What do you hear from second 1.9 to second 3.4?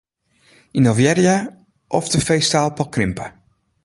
of de feesteapel krimpe?